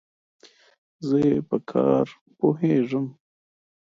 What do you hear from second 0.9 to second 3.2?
زه ئې په کار پوهېږم.